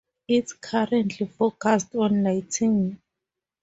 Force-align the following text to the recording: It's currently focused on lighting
It's 0.27 0.53
currently 0.63 1.27
focused 1.27 1.93
on 1.93 2.23
lighting 2.23 2.99